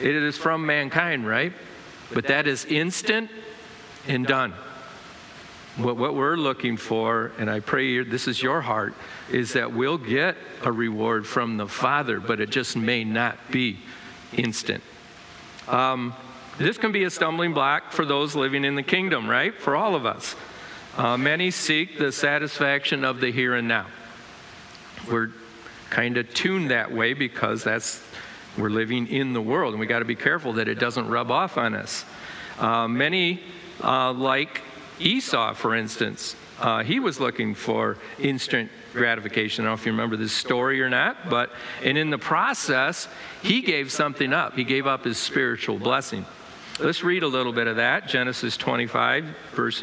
[0.00, 1.52] it is from mankind, right?
[2.12, 3.30] But that is instant
[4.06, 4.54] and done.
[5.76, 8.94] What, what we're looking for, and I pray this is your heart,
[9.30, 13.80] is that we'll get a reward from the Father, but it just may not be
[14.32, 14.82] instant.
[15.68, 16.14] Um,
[16.58, 19.54] this can be a stumbling block for those living in the kingdom, right?
[19.54, 20.34] For all of us.
[20.96, 23.86] Uh, many seek the satisfaction of the here and now.
[25.10, 25.32] We're
[25.90, 28.02] kind of tuned that way because that's
[28.58, 31.30] we're living in the world, and we got to be careful that it doesn't rub
[31.30, 32.04] off on us.
[32.58, 33.42] Uh, many,
[33.82, 34.62] uh, like
[34.98, 39.64] Esau, for instance, uh, he was looking for instant gratification.
[39.64, 41.50] I don't know if you remember this story or not, but
[41.82, 43.08] and in the process,
[43.42, 44.54] he gave something up.
[44.54, 46.24] He gave up his spiritual blessing.
[46.78, 48.08] Let's read a little bit of that.
[48.08, 49.82] Genesis 25, verse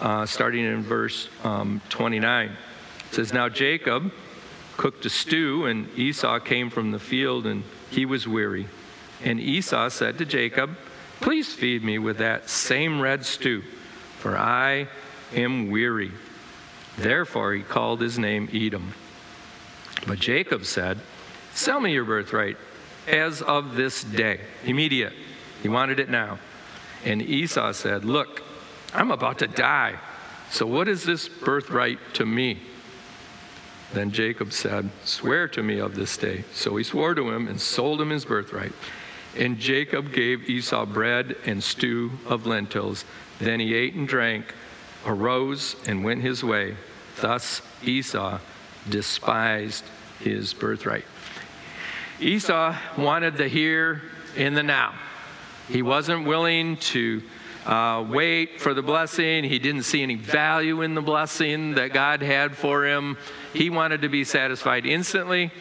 [0.00, 2.48] uh, starting in verse um, 29.
[2.48, 2.56] It
[3.14, 4.12] says, Now Jacob
[4.76, 8.68] cooked a stew, and Esau came from the field, and he was weary.
[9.22, 10.76] And Esau said to Jacob,
[11.20, 13.62] Please feed me with that same red stew,
[14.18, 14.88] for I
[15.34, 16.12] am weary.
[16.96, 18.94] Therefore he called his name Edom.
[20.06, 20.98] But Jacob said,
[21.52, 22.56] Sell me your birthright
[23.06, 25.12] as of this day, immediate.
[25.62, 26.38] He wanted it now.
[27.04, 28.42] And Esau said, Look,
[28.94, 29.98] I'm about to die.
[30.50, 32.60] So what is this birthright to me?
[33.92, 36.44] Then Jacob said, Swear to me of this day.
[36.52, 38.72] So he swore to him and sold him his birthright.
[39.36, 43.04] And Jacob gave Esau bread and stew of lentils.
[43.38, 44.54] Then he ate and drank,
[45.06, 46.76] arose, and went his way.
[47.20, 48.38] Thus Esau
[48.88, 49.84] despised
[50.20, 51.04] his birthright.
[52.20, 54.02] Esau wanted the here
[54.36, 54.94] and the now.
[55.68, 57.22] He wasn't willing to
[57.70, 59.44] uh, wait for the blessing.
[59.44, 63.16] He didn't see any value in the blessing that God had for him.
[63.52, 65.52] He wanted to be satisfied instantly.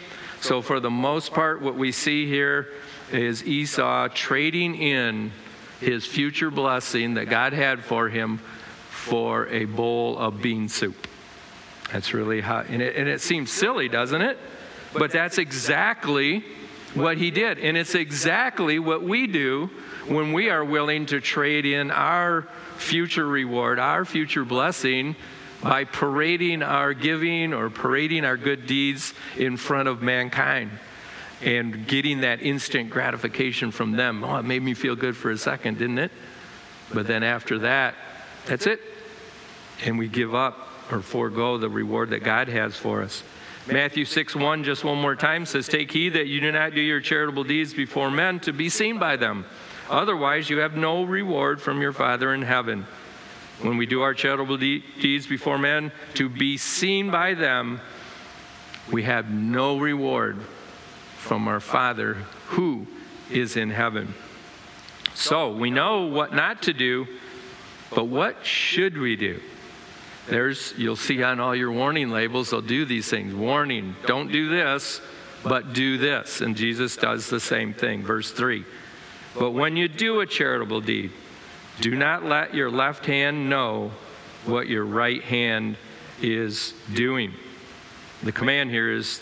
[0.42, 2.70] So, for the most part, what we see here
[3.12, 5.32] is Esau trading in
[5.82, 8.40] his future blessing that God had for him
[8.90, 11.08] for a bowl of bean soup.
[11.94, 12.70] That's really hot.
[12.70, 14.40] And it, and it seems silly, doesn't it?
[14.94, 16.44] But that's exactly
[16.94, 17.60] what he did.
[17.60, 19.70] And it's exactly what we do
[20.08, 22.48] when we are willing to trade in our
[22.78, 25.16] future reward, our future blessing,
[25.62, 30.72] by parading our giving or parading our good deeds in front of mankind
[31.42, 34.24] and getting that instant gratification from them.
[34.24, 36.12] Oh, it made me feel good for a second, didn't it?
[36.94, 37.96] But then after that,
[38.46, 38.82] that's it.
[39.86, 43.24] And we give up or forego the reward that God has for us.
[43.72, 46.82] Matthew 6 1, just one more time, says, Take heed that you do not do
[46.82, 49.46] your charitable deeds before men to be seen by them.
[49.90, 52.88] Otherwise, you have no reward from your Father in heaven.
[53.62, 57.80] When we do our charitable de- deeds before men to be seen by them,
[58.92, 60.42] we have no reward
[61.18, 62.16] from our Father
[62.48, 62.88] who
[63.30, 64.16] is in heaven.
[65.14, 67.08] So we know what not to do,
[67.94, 69.42] but what should we do?
[70.30, 73.34] There's, you'll see on all your warning labels, they'll do these things.
[73.34, 75.02] Warning, don't do this,
[75.44, 76.42] but do this.
[76.42, 78.04] And Jesus does the same thing.
[78.04, 78.64] Verse 3.
[79.38, 81.12] But when you do a charitable deed,
[81.82, 83.92] do not let your left hand know
[84.46, 85.78] what your right hand
[86.22, 87.34] is doing.
[88.24, 89.22] The command here is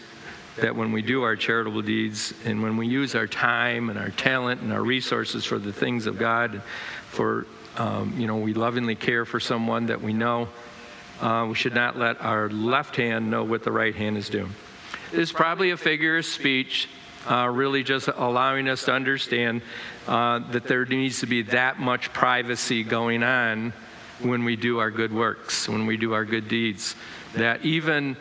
[0.57, 4.09] that when we do our charitable deeds and when we use our time and our
[4.09, 6.61] talent and our resources for the things of God,
[7.09, 7.45] for,
[7.77, 10.49] um, you know, we lovingly care for someone that we know,
[11.21, 14.53] uh, we should not let our left hand know what the right hand is doing.
[15.11, 16.89] It's probably a figure of speech,
[17.29, 19.61] uh, really just allowing us to understand
[20.07, 23.73] uh, that there needs to be that much privacy going on
[24.19, 26.95] when we do our good works, when we do our good deeds,
[27.35, 28.17] that even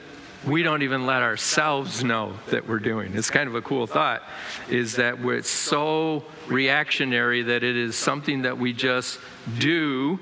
[0.46, 3.14] we don't even let ourselves know that we're doing.
[3.14, 4.22] It's kind of a cool thought,
[4.68, 9.18] is that it's so reactionary that it is something that we just
[9.58, 10.20] do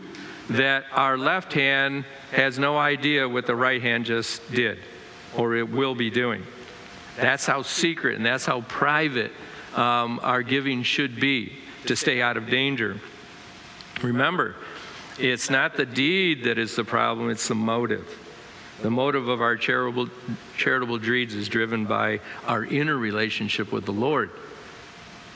[0.50, 4.78] that our left hand has no idea what the right hand just did
[5.37, 6.44] or it will be doing.
[7.16, 9.33] That's how secret and that's how private
[9.74, 13.00] um, our giving should be to stay out of danger.
[14.02, 14.57] Remember,
[15.18, 18.20] it's not the deed that is the problem, it's the motive.
[18.83, 20.09] The motive of our charitable,
[20.57, 24.30] charitable deeds is driven by our inner relationship with the Lord.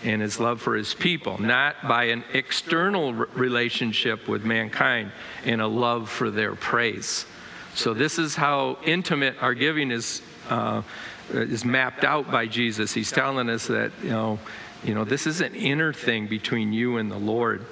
[0.04, 5.10] And his love for his people, not by an external relationship with mankind
[5.44, 7.26] and a love for their praise.
[7.74, 10.82] So, this is how intimate our giving is, uh,
[11.30, 12.92] is mapped out by Jesus.
[12.92, 14.38] He's telling us that, you know,
[14.84, 17.64] you know, this is an inner thing between you and the Lord.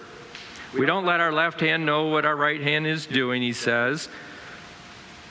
[0.76, 4.08] We don't let our left hand know what our right hand is doing, he says.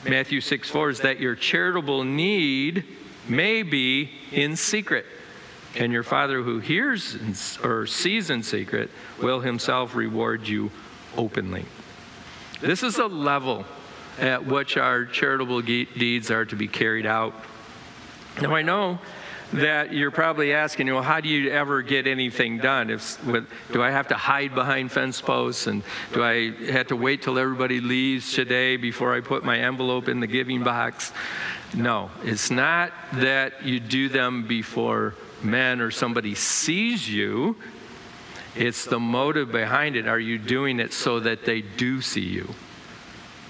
[0.04, 2.84] Matthew 6 4 is that your charitable need
[3.28, 5.04] may be in secret.
[5.76, 7.16] And your Father who hears
[7.62, 10.70] or sees in secret will himself reward you
[11.16, 11.66] openly.
[12.60, 13.66] This is a level
[14.18, 17.34] at which our charitable deeds are to be carried out.
[18.40, 18.98] Now, I know
[19.52, 22.88] that you're probably asking, well, how do you ever get anything done?
[22.90, 25.66] If, with, do I have to hide behind fence posts?
[25.66, 25.82] And
[26.14, 30.20] do I have to wait till everybody leaves today before I put my envelope in
[30.20, 31.12] the giving box?
[31.74, 37.56] No, it's not that you do them before men or somebody sees you.
[38.54, 40.06] It's the motive behind it.
[40.06, 42.48] Are you doing it so that they do see you?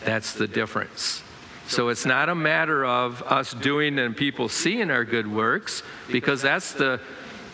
[0.05, 1.23] That's the difference.
[1.69, 6.43] So it's not a matter of us doing and people seeing our good works, because
[6.43, 7.01] that's the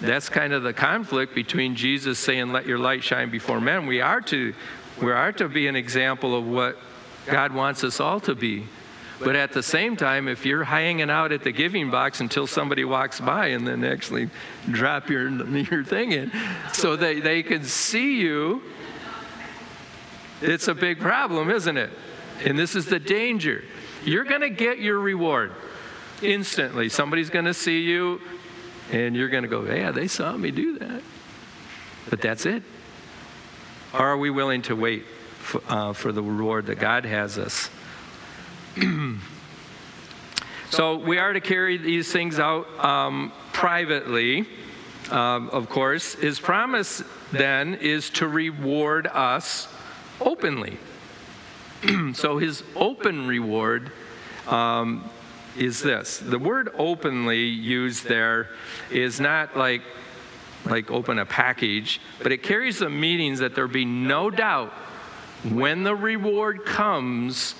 [0.00, 4.00] that's kind of the conflict between Jesus saying, "Let your light shine before men." We
[4.00, 4.52] are to
[5.00, 6.78] we are to be an example of what
[7.26, 8.66] God wants us all to be.
[9.24, 12.84] But at the same time, if you're hanging out at the giving box until somebody
[12.84, 14.30] walks by and then actually
[14.70, 16.32] drop your, your thing in
[16.72, 18.62] so they, they can see you,
[20.40, 21.90] it's a big problem, isn't it?
[22.44, 23.64] And this is the danger.
[24.04, 25.52] You're going to get your reward
[26.22, 26.88] instantly.
[26.88, 28.20] Somebody's going to see you,
[28.90, 31.02] and you're going to go, Yeah, they saw me do that.
[32.10, 32.64] But that's it.
[33.94, 35.04] Or are we willing to wait
[35.38, 37.70] for, uh, for the reward that God has us?
[40.70, 44.46] so we are to carry these things out um, privately,
[45.10, 46.14] um, of course.
[46.14, 49.68] His promise then is to reward us
[50.20, 50.78] openly.
[52.14, 53.92] so his open reward
[54.46, 55.08] um,
[55.56, 58.48] is this the word openly used there
[58.90, 59.82] is not like
[60.64, 64.72] like open a package but it carries the meanings that there be no doubt
[65.50, 67.54] when the reward comes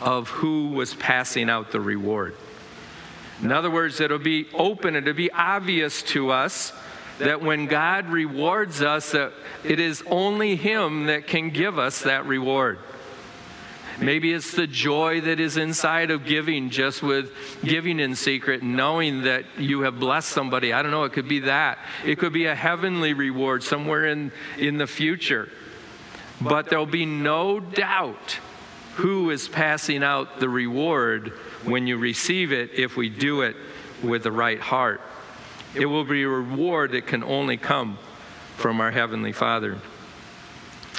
[0.00, 2.34] of who was passing out the reward
[3.42, 6.72] in other words it'll be open it'll be obvious to us
[7.18, 9.32] that when god rewards us that
[9.64, 12.78] it is only him that can give us that reward
[14.00, 17.32] Maybe it's the joy that is inside of giving, just with
[17.64, 20.72] giving in secret, knowing that you have blessed somebody.
[20.72, 21.78] I don't know, it could be that.
[22.04, 25.48] It could be a heavenly reward somewhere in, in the future.
[26.40, 28.38] But there'll be no doubt
[28.96, 31.28] who is passing out the reward
[31.64, 33.54] when you receive it if we do it
[34.02, 35.02] with the right heart.
[35.74, 37.98] It will be a reward that can only come
[38.56, 39.78] from our Heavenly Father.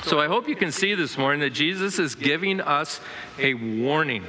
[0.04, 3.02] So I hope you can see this morning that Jesus is giving us
[3.40, 4.24] a warning.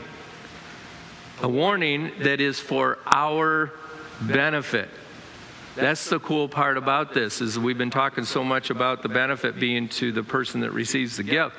[1.43, 3.71] A warning that is for our
[4.23, 4.89] benefit.
[5.77, 9.61] That's the cool part about this is we've been talking so much about the benefit
[9.61, 11.55] being to the person that receives the gift.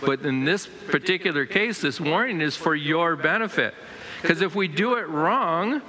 [0.00, 3.74] But in this particular case, this warning is for your benefit.
[4.20, 5.82] Because if we do it wrong,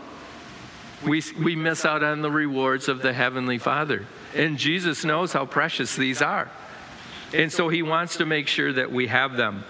[1.06, 4.06] we, we miss out on the rewards of the Heavenly Father.
[4.34, 6.50] And Jesus knows how precious these are.
[7.34, 9.64] And so he wants to make sure that we have them.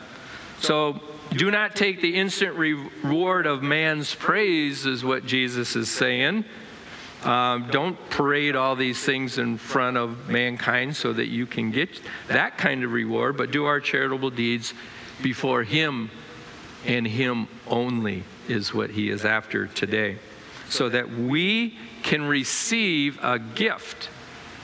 [0.59, 6.45] So do not take the instant reward of man's praise, is what Jesus is saying.
[7.25, 11.89] Um, don't parade all these things in front of mankind so that you can get
[12.27, 14.75] that kind of reward, but do our charitable deeds
[15.23, 16.11] before Him
[16.85, 20.19] and Him only, is what He is after today.
[20.69, 24.09] So that we can receive a gift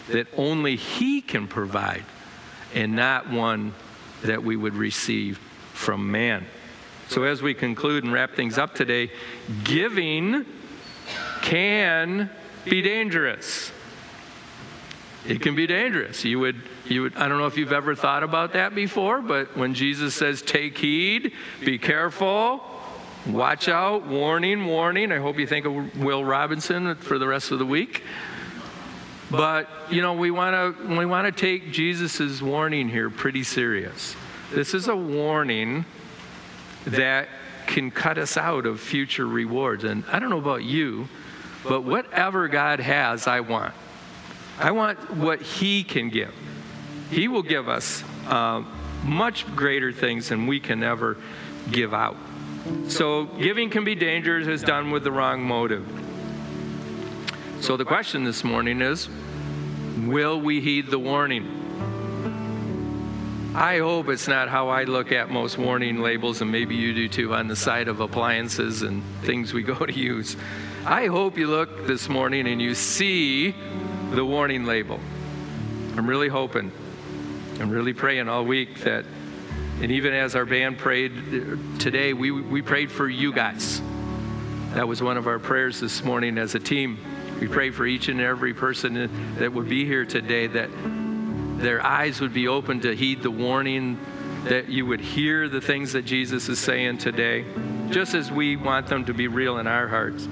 [0.10, 2.06] that only He can provide
[2.76, 3.74] and not one
[4.22, 5.40] that we would receive
[5.74, 6.46] from man.
[7.08, 9.12] So, as we conclude and wrap things up today,
[9.64, 10.46] giving
[11.42, 12.30] can
[12.66, 13.72] be dangerous.
[15.28, 16.26] It can be dangerous.
[16.26, 19.56] You would, you would, I don't know if you've ever thought about that before, but
[19.56, 21.34] when Jesus says, take heed,
[21.64, 22.64] be careful,
[23.28, 27.60] watch out, warning, warning, I hope you think of Will Robinson for the rest of
[27.60, 28.04] the week.
[29.30, 34.16] But, you know, we want to we want to take Jesus' warning here pretty serious.
[34.52, 35.86] This is a warning
[36.86, 37.30] that
[37.66, 39.86] can cut us out of future rewards.
[39.86, 41.08] And I don't know about you,
[41.64, 43.74] but whatever God has, I want.
[44.60, 46.34] I want what He can give.
[47.10, 48.64] He will give us uh,
[49.04, 51.18] much greater things than we can ever
[51.72, 52.18] give out.
[52.88, 55.86] So, giving can be dangerous as done with the wrong motive.
[57.60, 59.10] So, the question this morning is
[60.06, 61.58] Will we heed the warning?
[63.54, 67.10] I hope it's not how I look at most warning labels, and maybe you do
[67.10, 70.38] too, on the side of appliances and things we go to use.
[70.86, 73.54] I hope you look this morning and you see
[74.14, 75.00] the warning label.
[75.96, 76.72] I'm really hoping.
[77.60, 79.06] I'm really praying all week that,
[79.80, 83.80] and even as our band prayed uh, today, we, we prayed for you guys.
[84.74, 86.98] That was one of our prayers this morning as a team.
[87.40, 90.72] We pray for each and every person that would be here today that
[91.62, 94.00] their eyes would be open to heed the warning,
[94.46, 97.46] that you would hear the things that Jesus is saying today,
[97.92, 100.28] just as we want them to be real in our hearts.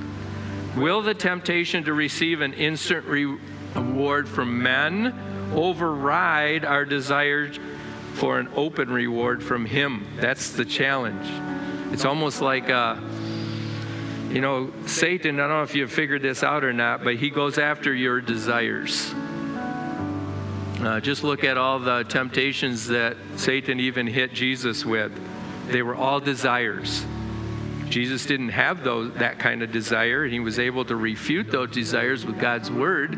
[0.79, 5.13] Will the temptation to receive an instant reward from men
[5.53, 7.51] override our desire
[8.13, 10.07] for an open reward from Him?
[10.21, 11.27] That's the challenge.
[11.91, 12.95] It's almost like, uh,
[14.29, 17.29] you know, Satan, I don't know if you've figured this out or not, but he
[17.29, 19.13] goes after your desires.
[20.79, 25.11] Uh, just look at all the temptations that Satan even hit Jesus with.
[25.67, 27.05] They were all desires.
[27.89, 31.71] Jesus didn't have those, that kind of desire, and he was able to refute those
[31.71, 33.17] desires with God's word.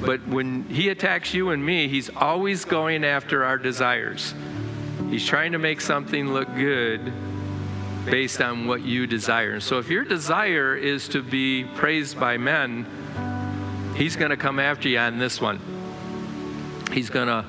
[0.00, 4.34] But when he attacks you and me, he's always going after our desires.
[5.10, 7.12] He's trying to make something look good
[8.04, 9.60] based on what you desire.
[9.60, 12.86] So if your desire is to be praised by men,
[13.96, 15.60] he's going to come after you on this one.
[16.92, 17.44] He's gonna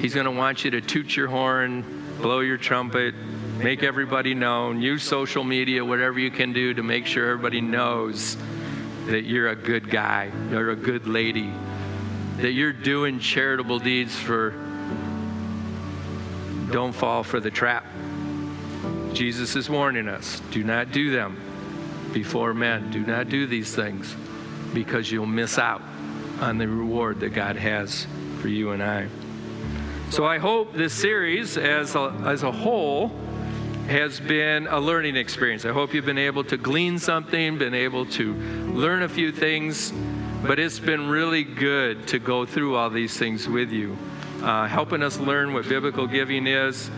[0.00, 1.84] he's gonna want you to toot your horn,
[2.20, 3.14] blow your trumpet,
[3.58, 8.36] make everybody known, use social media, whatever you can do to make sure everybody knows
[9.06, 11.52] that you're a good guy, you're a good lady,
[12.38, 14.50] that you're doing charitable deeds for
[16.70, 17.84] don't fall for the trap.
[19.14, 21.36] Jesus is warning us do not do them
[22.12, 22.90] before men.
[22.90, 24.14] Do not do these things
[24.74, 25.82] because you'll miss out
[26.40, 28.06] on the reward that God has
[28.40, 29.08] for you and I.
[30.10, 33.12] So I hope this series as a, as a whole
[33.88, 35.64] has been a learning experience.
[35.64, 39.94] I hope you've been able to glean something, been able to learn a few things,
[40.42, 43.96] but it's been really good to go through all these things with you.
[44.42, 46.90] Uh, helping us learn what biblical giving is.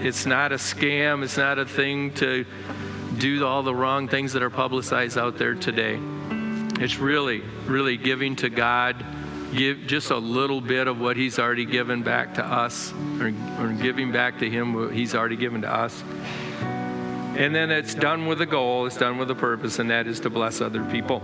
[0.00, 2.46] It's not a scam, it's not a thing to
[3.18, 6.00] do all the wrong things that are publicized out there today.
[6.80, 9.04] It's really, really giving to God
[9.54, 13.72] give just a little bit of what he's already given back to us or, or
[13.80, 16.02] giving back to him what he's already given to us.
[17.36, 20.20] And then it's done with a goal it's done with a purpose and that is
[20.20, 21.22] to bless other people.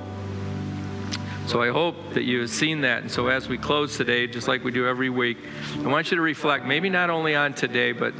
[1.47, 3.03] So i hope that you have seen that.
[3.03, 5.39] And so as we close today just like we do every week
[5.79, 8.15] i want you to reflect maybe not only on today but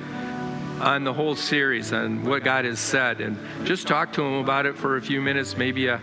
[0.81, 3.21] on the whole series and what god has said.
[3.21, 5.57] And just talk to him about it for a few minutes.
[5.57, 6.01] Maybe a, uh,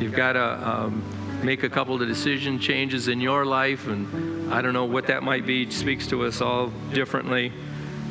[0.00, 4.60] you've got a um, make a couple of decision changes in your life, and I
[4.60, 5.62] don't know what that might be.
[5.62, 7.52] It speaks to us all differently.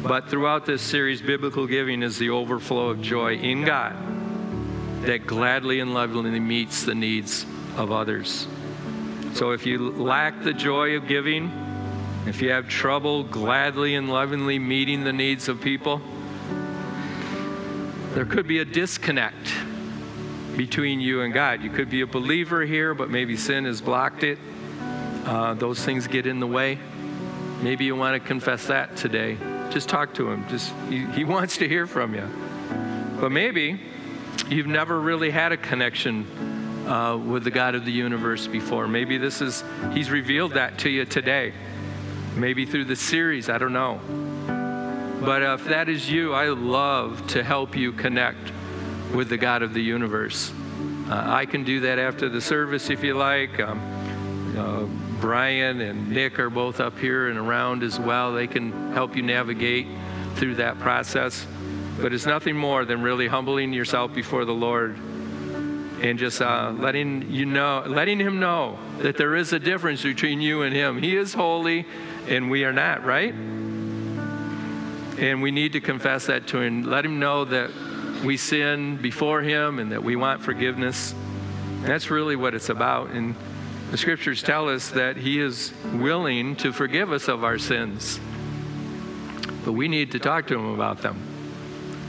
[0.04, 3.96] But throughout this series, biblical giving is the overflow of joy in God
[5.02, 8.48] that gladly and lovingly meets the needs of others.
[9.34, 11.52] So if you lack the joy of giving,
[12.26, 16.02] if you have trouble gladly and lovingly meeting the needs of people,
[18.14, 19.54] there could be a disconnect
[20.58, 21.62] between you and God.
[21.62, 24.40] You could be a believer here, but maybe sin has blocked it.
[25.24, 26.80] Uh, those things get in the way.
[27.62, 29.38] Maybe you want to confess that today.
[29.70, 30.48] Just talk to him.
[30.50, 32.28] Just he, he wants to hear from you.
[33.22, 33.80] But maybe
[34.50, 36.26] you've never really had a connection
[36.88, 38.88] uh, with the God of the universe before.
[38.88, 41.54] Maybe this is He's revealed that to you today.
[42.36, 43.50] Maybe through the series.
[43.50, 44.00] I don't know.
[45.24, 48.52] But if that is you, I love to help you connect
[49.14, 50.52] with the God of the universe.
[51.10, 53.60] Uh, I can do that after the service if you like.
[53.60, 53.80] Um,
[54.58, 54.86] uh,
[55.22, 58.34] Brian and Nick are both up here and around as well.
[58.34, 59.88] They can help you navigate
[60.36, 61.46] through that process.
[62.00, 64.98] But it's nothing more than really humbling yourself before the Lord
[66.02, 70.42] and just uh, letting you know, letting Him know that there is a difference between
[70.42, 71.02] you and Him.
[71.02, 71.88] He is holy,
[72.28, 73.34] and we are not, right?
[73.34, 76.84] And we need to confess that to Him.
[76.84, 77.72] Let Him know that
[78.24, 81.14] we sin before Him and that we want forgiveness.
[81.14, 83.12] And That's really what it's about.
[83.12, 83.36] And
[83.92, 88.20] the scriptures tell us that He is willing to forgive us of our sins.
[89.64, 91.22] But we need to talk to Him about them.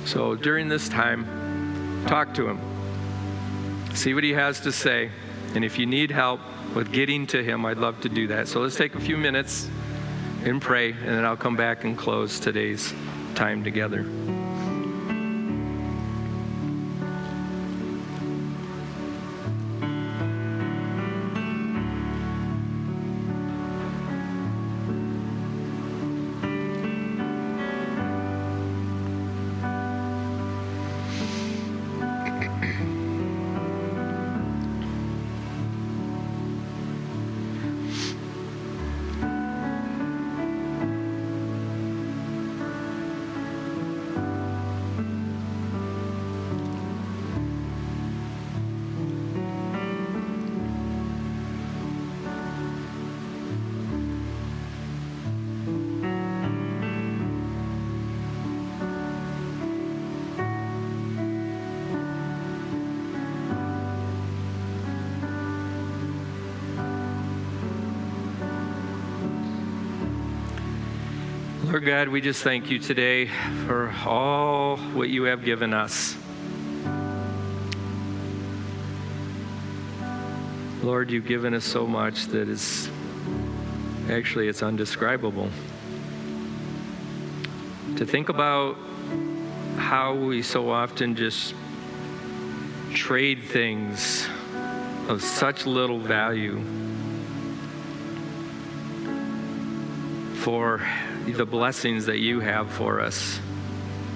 [0.04, 2.60] So during this time, talk to Him.
[3.94, 5.10] See what He has to say.
[5.54, 6.40] And if you need help
[6.74, 8.48] with getting to Him, I'd love to do that.
[8.48, 9.68] So let's take a few minutes
[10.44, 12.94] and pray, and then I'll come back and close today's
[13.34, 14.06] time together.
[71.78, 73.26] Lord God, we just thank you today
[73.64, 76.16] for all what you have given us.
[80.82, 82.90] Lord, you've given us so much that is
[84.10, 85.50] actually it's undescribable.
[87.94, 88.76] To think about
[89.76, 91.54] how we so often just
[92.92, 94.26] trade things
[95.06, 96.60] of such little value
[100.40, 100.82] for
[101.32, 103.40] the blessings that you have for us.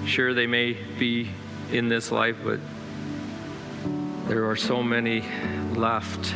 [0.05, 1.29] Sure, they may be
[1.71, 2.59] in this life, but
[4.27, 5.23] there are so many
[5.75, 6.33] left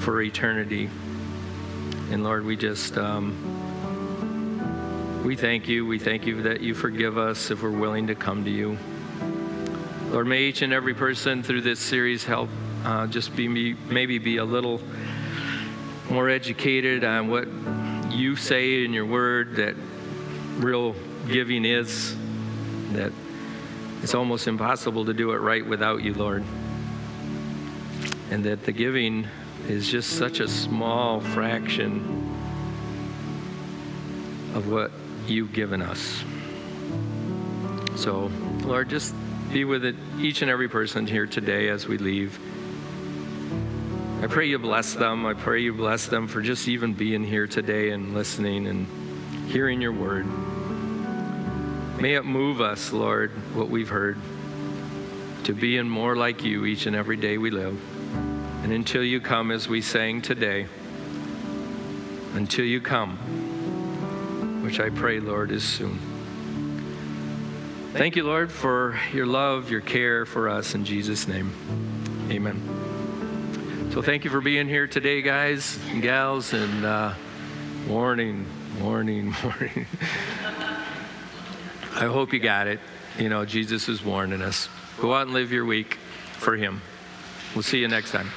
[0.00, 0.90] for eternity.
[2.10, 3.34] And Lord, we just, um,
[5.24, 5.86] we thank you.
[5.86, 8.78] We thank you that you forgive us if we're willing to come to you.
[10.10, 12.48] Lord, may each and every person through this series help
[12.84, 14.80] uh, just be maybe be a little
[16.10, 17.46] more educated on what
[18.20, 19.74] you say in your word that
[20.58, 20.94] real
[21.28, 22.14] giving is,
[22.92, 23.12] that
[24.02, 26.44] it's almost impossible to do it right without you, Lord.
[28.30, 29.26] And that the giving
[29.68, 32.36] is just such a small fraction
[34.54, 34.90] of what
[35.26, 36.22] you've given us.
[37.96, 38.30] So,
[38.62, 39.14] Lord, just
[39.52, 42.38] be with it, each and every person here today as we leave.
[44.22, 45.24] I pray you bless them.
[45.24, 48.86] I pray you bless them for just even being here today and listening and
[49.48, 50.26] hearing your word.
[51.98, 54.18] May it move us, Lord, what we've heard,
[55.44, 57.80] to be being more like you each and every day we live.
[58.62, 60.66] And until you come, as we sang today,
[62.34, 63.16] until you come,
[64.62, 65.98] which I pray, Lord, is soon.
[67.94, 70.74] Thank you, Lord, for your love, your care for us.
[70.74, 71.52] In Jesus' name,
[72.30, 72.89] amen.
[73.90, 77.12] So thank you for being here today, guys and gals, and uh,
[77.88, 78.46] warning,
[78.80, 79.84] warning, warning.
[81.96, 82.78] I hope you got it.
[83.18, 84.68] You know, Jesus is warning us.
[85.00, 85.94] Go out and live your week
[86.34, 86.82] for Him.
[87.52, 88.28] We'll see you next time.